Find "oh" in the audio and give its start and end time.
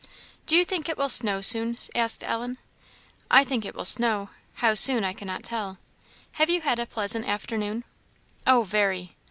8.47-8.63